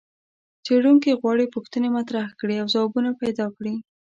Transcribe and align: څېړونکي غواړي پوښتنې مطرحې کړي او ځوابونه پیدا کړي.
څېړونکي 0.65 1.19
غواړي 1.19 1.45
پوښتنې 1.55 1.89
مطرحې 1.97 2.37
کړي 2.41 2.55
او 2.61 2.67
ځوابونه 2.73 3.09
پیدا 3.21 3.45
کړي. 3.57 3.75